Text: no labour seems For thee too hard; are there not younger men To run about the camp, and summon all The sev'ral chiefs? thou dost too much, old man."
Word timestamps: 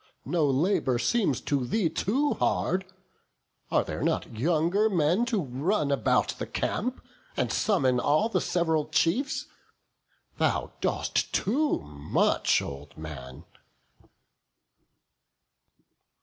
no 0.25 0.47
labour 0.47 0.97
seems 0.97 1.39
For 1.39 1.57
thee 1.57 1.87
too 1.87 2.33
hard; 2.33 2.85
are 3.69 3.83
there 3.83 4.01
not 4.01 4.35
younger 4.35 4.89
men 4.89 5.25
To 5.27 5.39
run 5.39 5.91
about 5.91 6.29
the 6.39 6.47
camp, 6.47 7.05
and 7.37 7.53
summon 7.53 7.99
all 7.99 8.27
The 8.27 8.41
sev'ral 8.41 8.87
chiefs? 8.87 9.45
thou 10.39 10.73
dost 10.81 11.31
too 11.33 11.81
much, 11.81 12.63
old 12.63 12.97
man." 12.97 13.43